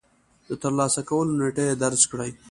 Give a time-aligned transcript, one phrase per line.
[0.47, 2.31] د ترلاسه کولو نېټه يې درج کړئ.